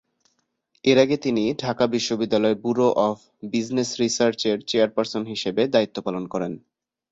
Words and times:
এর 0.85 0.97
আগে 0.99 1.17
তিনি 1.17 1.43
ঢাকা 1.63 1.85
বিশ্ববিদ্যালয়ের 1.87 2.61
ব্যুরো 2.61 2.87
অব 3.07 3.17
বিজনেস 3.51 3.89
রিসার্চের 4.01 4.57
চেয়ারপারসন 4.67 5.23
হিসেবে 5.25 5.61
দায়িত্ব 5.67 5.97
পালন 6.01 6.23
করেন। 6.27 6.53